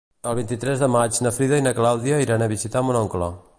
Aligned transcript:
El 0.29 0.35
vint-i-tres 0.37 0.81
de 0.83 0.89
maig 0.93 1.19
na 1.27 1.33
Frida 1.35 1.61
i 1.63 1.67
na 1.67 1.75
Clàudia 1.81 2.21
iran 2.27 2.47
a 2.47 2.51
visitar 2.57 2.87
mon 2.89 3.01
oncle. 3.07 3.33